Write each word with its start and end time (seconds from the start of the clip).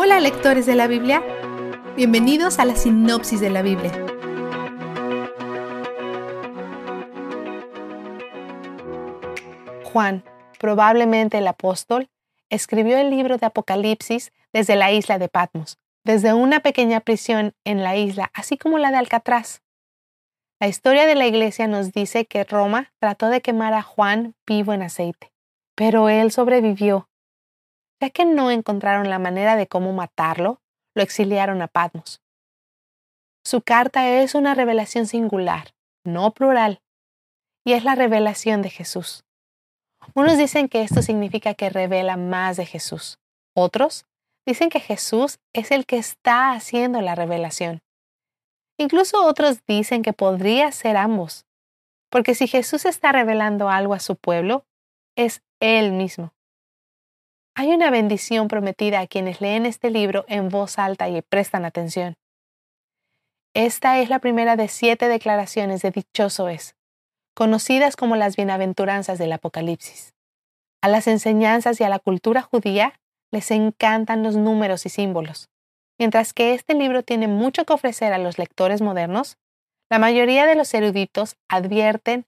Hola 0.00 0.20
lectores 0.20 0.64
de 0.64 0.76
la 0.76 0.86
Biblia, 0.86 1.24
bienvenidos 1.96 2.60
a 2.60 2.64
la 2.64 2.76
sinopsis 2.76 3.40
de 3.40 3.50
la 3.50 3.62
Biblia. 3.62 3.90
Juan, 9.82 10.22
probablemente 10.60 11.38
el 11.38 11.48
apóstol, 11.48 12.08
escribió 12.48 12.96
el 12.96 13.10
libro 13.10 13.38
de 13.38 13.46
Apocalipsis 13.46 14.32
desde 14.52 14.76
la 14.76 14.92
isla 14.92 15.18
de 15.18 15.28
Patmos, 15.28 15.78
desde 16.04 16.32
una 16.32 16.60
pequeña 16.60 17.00
prisión 17.00 17.56
en 17.64 17.82
la 17.82 17.96
isla, 17.96 18.30
así 18.34 18.56
como 18.56 18.78
la 18.78 18.92
de 18.92 18.98
Alcatraz. 18.98 19.62
La 20.60 20.68
historia 20.68 21.06
de 21.06 21.16
la 21.16 21.26
iglesia 21.26 21.66
nos 21.66 21.90
dice 21.90 22.24
que 22.24 22.44
Roma 22.44 22.92
trató 23.00 23.30
de 23.30 23.40
quemar 23.40 23.74
a 23.74 23.82
Juan 23.82 24.36
vivo 24.46 24.72
en 24.72 24.82
aceite, 24.82 25.32
pero 25.74 26.08
él 26.08 26.30
sobrevivió 26.30 27.08
ya 28.00 28.10
que 28.10 28.24
no 28.24 28.50
encontraron 28.50 29.10
la 29.10 29.18
manera 29.18 29.56
de 29.56 29.66
cómo 29.66 29.92
matarlo, 29.92 30.60
lo 30.94 31.02
exiliaron 31.02 31.62
a 31.62 31.68
Patmos. 31.68 32.20
Su 33.44 33.62
carta 33.62 34.08
es 34.08 34.34
una 34.34 34.54
revelación 34.54 35.06
singular, 35.06 35.74
no 36.04 36.32
plural, 36.32 36.80
y 37.64 37.72
es 37.72 37.84
la 37.84 37.94
revelación 37.94 38.62
de 38.62 38.70
Jesús. 38.70 39.24
Unos 40.14 40.38
dicen 40.38 40.68
que 40.68 40.82
esto 40.82 41.02
significa 41.02 41.54
que 41.54 41.70
revela 41.70 42.16
más 42.16 42.56
de 42.56 42.66
Jesús. 42.66 43.18
Otros 43.54 44.06
dicen 44.46 44.70
que 44.70 44.80
Jesús 44.80 45.38
es 45.52 45.70
el 45.70 45.86
que 45.86 45.98
está 45.98 46.52
haciendo 46.52 47.00
la 47.00 47.14
revelación. 47.14 47.82
Incluso 48.78 49.26
otros 49.26 49.64
dicen 49.66 50.02
que 50.02 50.12
podría 50.12 50.72
ser 50.72 50.96
ambos, 50.96 51.46
porque 52.10 52.34
si 52.34 52.46
Jesús 52.46 52.84
está 52.84 53.12
revelando 53.12 53.68
algo 53.68 53.92
a 53.92 53.98
su 53.98 54.16
pueblo, 54.16 54.64
es 55.16 55.42
Él 55.60 55.92
mismo. 55.92 56.32
Hay 57.60 57.72
una 57.72 57.90
bendición 57.90 58.46
prometida 58.46 59.00
a 59.00 59.08
quienes 59.08 59.40
leen 59.40 59.66
este 59.66 59.90
libro 59.90 60.24
en 60.28 60.48
voz 60.48 60.78
alta 60.78 61.08
y 61.08 61.20
prestan 61.22 61.64
atención. 61.64 62.14
Esta 63.52 63.98
es 63.98 64.08
la 64.08 64.20
primera 64.20 64.54
de 64.54 64.68
siete 64.68 65.08
declaraciones 65.08 65.82
de 65.82 65.90
dichoso 65.90 66.48
es, 66.48 66.76
conocidas 67.34 67.96
como 67.96 68.14
las 68.14 68.36
bienaventuranzas 68.36 69.18
del 69.18 69.32
Apocalipsis. 69.32 70.14
A 70.82 70.86
las 70.86 71.08
enseñanzas 71.08 71.80
y 71.80 71.82
a 71.82 71.88
la 71.88 71.98
cultura 71.98 72.42
judía 72.42 73.00
les 73.32 73.50
encantan 73.50 74.22
los 74.22 74.36
números 74.36 74.86
y 74.86 74.90
símbolos. 74.90 75.48
Mientras 75.98 76.32
que 76.32 76.54
este 76.54 76.74
libro 76.74 77.02
tiene 77.02 77.26
mucho 77.26 77.64
que 77.64 77.72
ofrecer 77.72 78.12
a 78.12 78.18
los 78.18 78.38
lectores 78.38 78.82
modernos, 78.82 79.36
la 79.90 79.98
mayoría 79.98 80.46
de 80.46 80.54
los 80.54 80.72
eruditos 80.74 81.34
advierten 81.48 82.24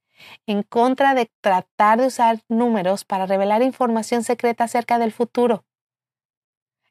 en 0.46 0.62
contra 0.62 1.14
de 1.14 1.30
tratar 1.40 2.00
de 2.00 2.06
usar 2.06 2.40
números 2.48 3.04
para 3.04 3.26
revelar 3.26 3.62
información 3.62 4.22
secreta 4.22 4.64
acerca 4.64 4.98
del 4.98 5.12
futuro. 5.12 5.64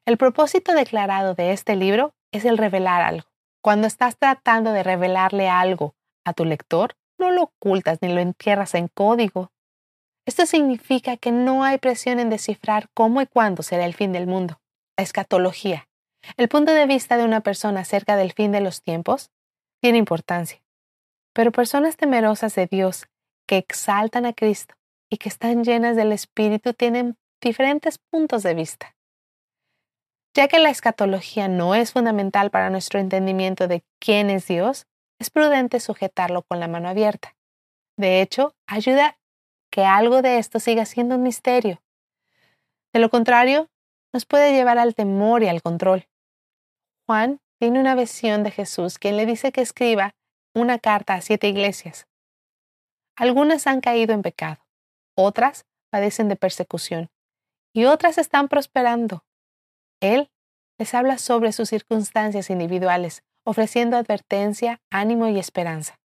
El 0.06 0.16
propósito 0.16 0.72
declarado 0.72 1.34
de 1.34 1.52
este 1.52 1.76
libro 1.76 2.14
es 2.32 2.44
el 2.44 2.58
revelar 2.58 3.02
algo. 3.02 3.28
Cuando 3.62 3.86
estás 3.86 4.16
tratando 4.16 4.72
de 4.72 4.82
revelarle 4.82 5.48
algo 5.48 5.94
a 6.24 6.32
tu 6.32 6.44
lector, 6.44 6.96
no 7.18 7.30
lo 7.30 7.42
ocultas 7.44 7.98
ni 8.00 8.12
lo 8.12 8.20
entierras 8.20 8.74
en 8.74 8.88
código. 8.88 9.52
Esto 10.26 10.46
significa 10.46 11.16
que 11.16 11.32
no 11.32 11.64
hay 11.64 11.78
presión 11.78 12.18
en 12.18 12.30
descifrar 12.30 12.88
cómo 12.94 13.20
y 13.20 13.26
cuándo 13.26 13.62
será 13.62 13.84
el 13.84 13.94
fin 13.94 14.12
del 14.12 14.26
mundo. 14.26 14.60
La 14.96 15.04
escatología, 15.04 15.88
el 16.36 16.48
punto 16.48 16.72
de 16.72 16.86
vista 16.86 17.16
de 17.16 17.24
una 17.24 17.40
persona 17.40 17.80
acerca 17.80 18.16
del 18.16 18.32
fin 18.32 18.52
de 18.52 18.60
los 18.60 18.82
tiempos, 18.82 19.30
tiene 19.80 19.98
importancia. 19.98 20.62
Pero 21.32 21.52
personas 21.52 21.96
temerosas 21.96 22.54
de 22.54 22.66
Dios 22.66 23.06
que 23.50 23.56
exaltan 23.56 24.26
a 24.26 24.32
Cristo 24.32 24.76
y 25.10 25.16
que 25.16 25.28
están 25.28 25.64
llenas 25.64 25.96
del 25.96 26.12
Espíritu 26.12 26.72
tienen 26.72 27.18
diferentes 27.42 27.98
puntos 27.98 28.44
de 28.44 28.54
vista. 28.54 28.94
Ya 30.36 30.46
que 30.46 30.60
la 30.60 30.70
escatología 30.70 31.48
no 31.48 31.74
es 31.74 31.92
fundamental 31.92 32.52
para 32.52 32.70
nuestro 32.70 33.00
entendimiento 33.00 33.66
de 33.66 33.82
quién 33.98 34.30
es 34.30 34.46
Dios, 34.46 34.86
es 35.18 35.30
prudente 35.30 35.80
sujetarlo 35.80 36.42
con 36.42 36.60
la 36.60 36.68
mano 36.68 36.88
abierta. 36.88 37.36
De 37.96 38.20
hecho, 38.22 38.54
ayuda 38.68 39.18
que 39.72 39.84
algo 39.84 40.22
de 40.22 40.38
esto 40.38 40.60
siga 40.60 40.84
siendo 40.84 41.16
un 41.16 41.24
misterio. 41.24 41.82
De 42.92 43.00
lo 43.00 43.10
contrario, 43.10 43.68
nos 44.12 44.26
puede 44.26 44.52
llevar 44.52 44.78
al 44.78 44.94
temor 44.94 45.42
y 45.42 45.48
al 45.48 45.60
control. 45.60 46.06
Juan 47.04 47.40
tiene 47.58 47.80
una 47.80 47.96
visión 47.96 48.44
de 48.44 48.52
Jesús 48.52 49.00
quien 49.00 49.16
le 49.16 49.26
dice 49.26 49.50
que 49.50 49.60
escriba 49.60 50.14
una 50.54 50.78
carta 50.78 51.14
a 51.14 51.20
siete 51.20 51.48
iglesias, 51.48 52.06
algunas 53.20 53.66
han 53.66 53.82
caído 53.82 54.14
en 54.14 54.22
pecado, 54.22 54.64
otras 55.14 55.66
padecen 55.90 56.28
de 56.30 56.36
persecución 56.36 57.10
y 57.74 57.84
otras 57.84 58.16
están 58.16 58.48
prosperando. 58.48 59.26
Él 60.00 60.30
les 60.78 60.94
habla 60.94 61.18
sobre 61.18 61.52
sus 61.52 61.68
circunstancias 61.68 62.48
individuales, 62.48 63.22
ofreciendo 63.44 63.98
advertencia, 63.98 64.80
ánimo 64.90 65.28
y 65.28 65.38
esperanza. 65.38 66.00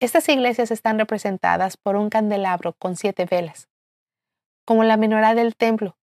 Estas 0.00 0.28
iglesias 0.28 0.72
están 0.72 0.98
representadas 0.98 1.76
por 1.76 1.94
un 1.94 2.10
candelabro 2.10 2.72
con 2.72 2.96
siete 2.96 3.24
velas, 3.24 3.68
como 4.64 4.82
la 4.82 4.96
menorá 4.96 5.36
del 5.36 5.54
templo, 5.54 5.96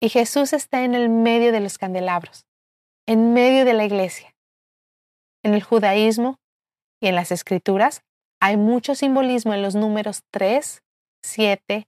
y 0.00 0.08
Jesús 0.08 0.54
está 0.54 0.84
en 0.84 0.94
el 0.94 1.10
medio 1.10 1.52
de 1.52 1.60
los 1.60 1.76
candelabros, 1.76 2.46
en 3.04 3.34
medio 3.34 3.66
de 3.66 3.74
la 3.74 3.84
iglesia. 3.84 4.34
En 5.42 5.52
el 5.52 5.62
judaísmo 5.62 6.38
y 6.98 7.08
en 7.08 7.14
las 7.14 7.30
escrituras 7.30 8.02
hay 8.40 8.56
mucho 8.56 8.94
simbolismo 8.94 9.52
en 9.54 9.62
los 9.62 9.74
números 9.74 10.22
3, 10.30 10.82
7, 11.22 11.86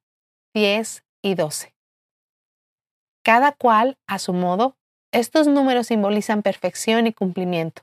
10 0.54 1.04
y 1.22 1.34
12. 1.34 1.74
Cada 3.24 3.52
cual, 3.52 3.96
a 4.06 4.18
su 4.18 4.32
modo, 4.32 4.76
estos 5.12 5.46
números 5.46 5.86
simbolizan 5.86 6.42
perfección 6.42 7.06
y 7.06 7.12
cumplimiento. 7.12 7.82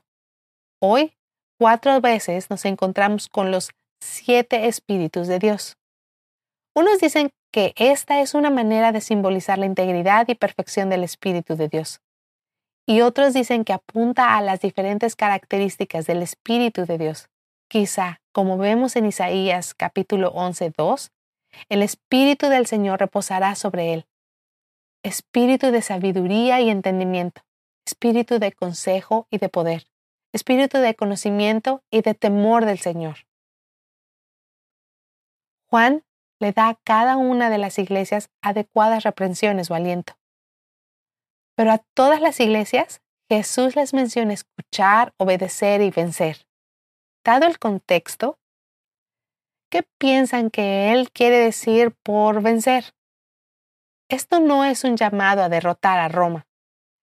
Hoy, 0.80 1.14
cuatro 1.58 2.00
veces 2.00 2.48
nos 2.48 2.64
encontramos 2.64 3.28
con 3.28 3.50
los 3.50 3.70
siete 4.00 4.66
espíritus 4.66 5.26
de 5.26 5.38
Dios. 5.38 5.76
Unos 6.74 7.00
dicen 7.00 7.30
que 7.52 7.74
esta 7.76 8.20
es 8.20 8.34
una 8.34 8.50
manera 8.50 8.92
de 8.92 9.00
simbolizar 9.00 9.58
la 9.58 9.66
integridad 9.66 10.28
y 10.28 10.34
perfección 10.36 10.88
del 10.88 11.02
Espíritu 11.02 11.56
de 11.56 11.68
Dios. 11.68 12.00
Y 12.86 13.00
otros 13.00 13.34
dicen 13.34 13.64
que 13.64 13.72
apunta 13.72 14.36
a 14.36 14.42
las 14.42 14.60
diferentes 14.60 15.16
características 15.16 16.06
del 16.06 16.22
Espíritu 16.22 16.86
de 16.86 16.98
Dios. 16.98 17.28
Quizá, 17.70 18.20
como 18.32 18.58
vemos 18.58 18.96
en 18.96 19.06
Isaías 19.06 19.74
capítulo 19.74 20.30
11, 20.30 20.72
2, 20.76 21.12
el 21.68 21.84
Espíritu 21.84 22.48
del 22.48 22.66
Señor 22.66 22.98
reposará 22.98 23.54
sobre 23.54 23.94
él. 23.94 24.06
Espíritu 25.04 25.70
de 25.70 25.80
sabiduría 25.80 26.60
y 26.60 26.68
entendimiento, 26.68 27.42
espíritu 27.86 28.40
de 28.40 28.50
consejo 28.50 29.28
y 29.30 29.38
de 29.38 29.48
poder, 29.48 29.86
espíritu 30.32 30.78
de 30.78 30.96
conocimiento 30.96 31.84
y 31.92 32.02
de 32.02 32.14
temor 32.14 32.64
del 32.64 32.80
Señor. 32.80 33.18
Juan 35.68 36.02
le 36.40 36.50
da 36.50 36.70
a 36.70 36.74
cada 36.74 37.16
una 37.16 37.50
de 37.50 37.58
las 37.58 37.78
iglesias 37.78 38.30
adecuadas 38.42 39.04
reprensiones 39.04 39.70
o 39.70 39.76
aliento. 39.76 40.14
Pero 41.54 41.70
a 41.70 41.78
todas 41.94 42.20
las 42.20 42.40
iglesias, 42.40 43.00
Jesús 43.28 43.76
les 43.76 43.94
menciona 43.94 44.32
escuchar, 44.32 45.14
obedecer 45.18 45.82
y 45.82 45.90
vencer. 45.90 46.49
Dado 47.24 47.46
el 47.46 47.58
contexto, 47.58 48.38
¿qué 49.70 49.82
piensan 49.98 50.48
que 50.50 50.92
él 50.92 51.10
quiere 51.10 51.38
decir 51.38 51.94
por 52.02 52.40
vencer? 52.40 52.94
Esto 54.08 54.40
no 54.40 54.64
es 54.64 54.84
un 54.84 54.96
llamado 54.96 55.42
a 55.42 55.50
derrotar 55.50 56.00
a 56.00 56.08
Roma, 56.08 56.46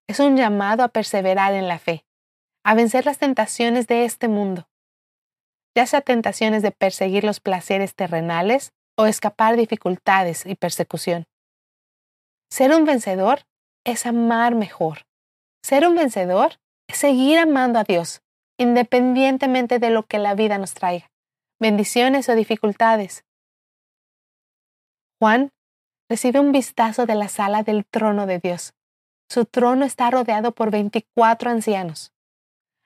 es 0.08 0.20
un 0.20 0.36
llamado 0.36 0.84
a 0.84 0.88
perseverar 0.88 1.54
en 1.54 1.68
la 1.68 1.78
fe, 1.78 2.04
a 2.66 2.74
vencer 2.74 3.06
las 3.06 3.20
tentaciones 3.20 3.86
de 3.86 4.06
este 4.06 4.28
mundo, 4.28 4.68
ya 5.76 5.86
sea 5.86 6.02
tentaciones 6.02 6.64
de 6.64 6.72
perseguir 6.72 7.24
los 7.24 7.40
placeres 7.40 7.94
terrenales 7.94 8.74
o 8.98 9.06
escapar 9.06 9.56
dificultades 9.56 10.48
y 10.48 10.56
persecución. 10.56 11.28
Ser 12.50 12.74
un 12.74 12.86
vencedor 12.86 13.46
es 13.86 14.08
amar 14.08 14.56
mejor. 14.56 15.06
Ser 15.64 15.88
un 15.88 15.96
vencedor 15.96 16.60
es 16.88 16.98
seguir 16.98 17.38
amando 17.38 17.78
a 17.78 17.84
Dios, 17.84 18.24
independientemente 18.58 19.80
de 19.80 19.90
lo 19.92 20.06
que 20.06 20.18
la 20.18 20.36
vida 20.36 20.58
nos 20.58 20.74
traiga, 20.74 21.12
bendiciones 21.60 22.28
o 22.30 22.36
dificultades. 22.36 23.24
Juan 25.20 25.52
recibe 26.10 26.40
un 26.40 26.52
vistazo 26.52 27.06
de 27.06 27.16
la 27.16 27.28
sala 27.28 27.64
del 27.64 27.86
trono 27.86 28.26
de 28.26 28.40
Dios. 28.40 28.74
Su 29.30 29.46
trono 29.46 29.86
está 29.86 30.10
rodeado 30.10 30.54
por 30.54 30.72
24 30.72 31.50
ancianos. 31.52 32.14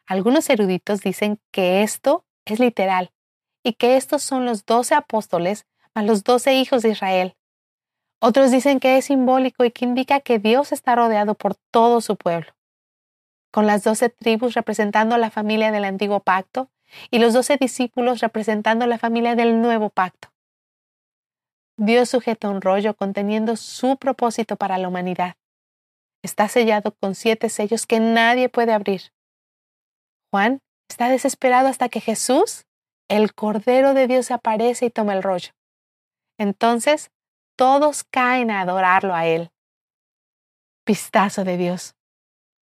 Algunos 0.07 0.49
eruditos 0.49 1.01
dicen 1.01 1.39
que 1.51 1.83
esto 1.83 2.25
es 2.45 2.59
literal 2.59 3.11
y 3.63 3.73
que 3.73 3.95
estos 3.95 4.23
son 4.23 4.45
los 4.45 4.65
doce 4.65 4.95
apóstoles 4.95 5.65
más 5.93 6.05
los 6.05 6.23
doce 6.23 6.55
hijos 6.55 6.81
de 6.81 6.89
Israel. 6.89 7.35
Otros 8.21 8.51
dicen 8.51 8.79
que 8.79 8.97
es 8.97 9.05
simbólico 9.05 9.65
y 9.65 9.71
que 9.71 9.85
indica 9.85 10.19
que 10.19 10.39
Dios 10.39 10.71
está 10.71 10.95
rodeado 10.95 11.35
por 11.35 11.55
todo 11.71 12.01
su 12.01 12.15
pueblo 12.15 12.53
con 13.51 13.67
las 13.67 13.83
doce 13.83 14.09
tribus 14.09 14.53
representando 14.53 15.17
la 15.17 15.29
familia 15.29 15.71
del 15.71 15.85
antiguo 15.85 16.21
pacto 16.21 16.69
y 17.09 17.19
los 17.19 17.33
doce 17.33 17.57
discípulos 17.57 18.21
representando 18.21 18.87
la 18.87 18.97
familia 18.97 19.35
del 19.35 19.61
nuevo 19.61 19.89
pacto. 19.89 20.29
Dios 21.77 22.09
sujeta 22.09 22.49
un 22.49 22.61
rollo 22.61 22.95
conteniendo 22.95 23.55
su 23.55 23.97
propósito 23.97 24.55
para 24.55 24.77
la 24.77 24.87
humanidad. 24.87 25.35
está 26.23 26.47
sellado 26.47 26.93
con 26.93 27.15
siete 27.15 27.49
sellos 27.49 27.87
que 27.87 27.99
nadie 27.99 28.47
puede 28.47 28.73
abrir. 28.73 29.11
Juan 30.29 30.61
está 30.87 31.09
desesperado 31.09 31.67
hasta 31.67 31.89
que 31.89 31.99
Jesús, 31.99 32.65
el 33.09 33.33
Cordero 33.33 33.95
de 33.95 34.05
Dios, 34.05 34.29
aparece 34.29 34.85
y 34.85 34.89
toma 34.91 35.13
el 35.13 35.23
rollo. 35.23 35.49
Entonces, 36.37 37.09
todos 37.57 38.03
caen 38.03 38.51
a 38.51 38.61
adorarlo 38.61 39.15
a 39.15 39.25
Él. 39.25 39.49
Pistazo 40.85 41.43
de 41.43 41.57
Dios. 41.57 41.95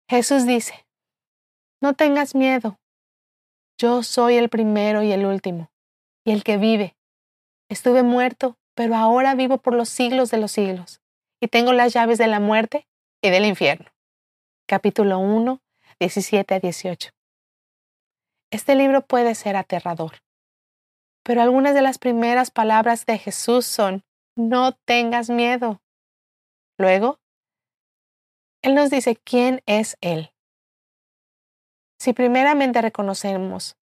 Jesús 0.09 0.45
dice, 0.45 0.87
no 1.81 1.93
tengas 1.93 2.33
miedo. 2.33 2.79
Yo 3.77 4.03
soy 4.03 4.35
el 4.35 4.47
primero 4.47 5.03
y 5.03 5.11
el 5.11 5.25
último, 5.25 5.69
y 6.25 6.31
el 6.31 6.45
que 6.45 6.57
vive. 6.57 6.95
Estuve 7.69 8.03
muerto, 8.03 8.57
pero 8.73 8.95
ahora 8.95 9.35
vivo 9.35 9.57
por 9.57 9.75
los 9.75 9.89
siglos 9.89 10.31
de 10.31 10.37
los 10.37 10.53
siglos, 10.53 11.01
y 11.41 11.49
tengo 11.49 11.73
las 11.73 11.91
llaves 11.91 12.17
de 12.17 12.27
la 12.27 12.39
muerte 12.39 12.87
y 13.21 13.29
del 13.31 13.43
infierno. 13.43 13.91
Capítulo 14.65 15.19
1, 15.19 15.59
17 15.99 16.55
a 16.55 16.59
18. 16.59 17.11
Este 18.49 18.75
libro 18.75 19.05
puede 19.05 19.35
ser 19.35 19.57
aterrador, 19.57 20.23
pero 21.23 21.41
algunas 21.41 21.75
de 21.75 21.81
las 21.81 21.97
primeras 21.97 22.49
palabras 22.49 23.05
de 23.05 23.17
Jesús 23.17 23.65
son, 23.65 24.05
no 24.37 24.71
tengas 24.71 25.29
miedo. 25.29 25.81
Luego, 26.77 27.19
Él 28.61 28.75
nos 28.75 28.89
dice 28.89 29.15
quién 29.15 29.61
es 29.65 29.97
Él. 30.01 30.31
Si 31.99 32.13
primeramente 32.13 32.81
reconocemos 32.81 33.77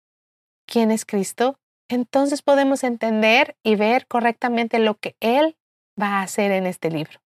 quién 0.65 0.91
es 0.91 1.05
Cristo, 1.05 1.59
entonces 1.89 2.41
podemos 2.41 2.83
entender 2.83 3.57
y 3.63 3.75
ver 3.75 4.07
correctamente 4.07 4.79
lo 4.79 4.95
que 4.95 5.15
Él 5.19 5.57
va 6.01 6.19
a 6.19 6.23
hacer 6.23 6.51
en 6.51 6.65
este 6.65 6.89
libro. 6.89 7.21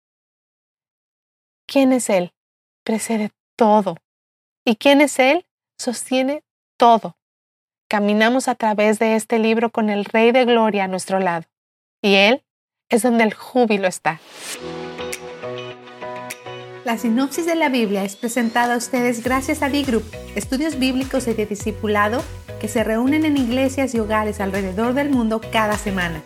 ¿Quién 1.68 1.94
es 1.94 2.10
Él? 2.10 2.34
Precede 2.84 3.32
todo. 3.56 3.98
¿Y 4.64 4.76
quién 4.76 5.02
es 5.02 5.20
Él? 5.20 5.46
Sostiene 5.78 6.44
todo. 6.78 7.18
Caminamos 7.88 8.48
a 8.48 8.56
través 8.56 9.00
de 9.00 9.16
este 9.16 9.40
libro 9.40 9.72
con 9.72 9.90
el 9.90 10.06
Rey 10.06 10.32
de 10.32 10.46
Gloria 10.46 10.86
a 10.86 10.88
nuestro 10.88 11.20
lado. 11.20 11.46
Y 12.02 12.16
Él 12.16 12.44
es 12.90 13.04
donde 13.04 13.24
el 13.24 13.34
júbilo 13.34 13.88
está. 13.88 14.20
La 16.86 17.00
sinopsis 17.00 17.48
de 17.48 17.56
la 17.56 17.70
Biblia 17.70 18.04
es 18.04 18.16
presentada 18.16 18.76
a 18.76 18.78
ustedes 18.78 19.24
gracias 19.24 19.64
a 19.64 19.70
D-Group, 19.70 20.04
estudios 20.36 20.78
bíblicos 20.78 21.28
y 21.28 21.34
de 21.34 21.48
discipulado 21.48 22.22
que 22.62 22.68
se 22.68 22.84
reúnen 22.84 23.26
en 23.26 23.38
iglesias 23.38 23.96
y 23.96 24.00
hogares 24.00 24.40
alrededor 24.40 24.94
del 24.94 25.10
mundo 25.10 25.42
cada 25.52 25.80
semana. 25.80 26.22